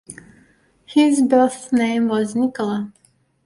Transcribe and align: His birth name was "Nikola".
His 0.87 1.21
birth 1.21 1.71
name 1.71 2.07
was 2.07 2.35
"Nikola". 2.35 2.91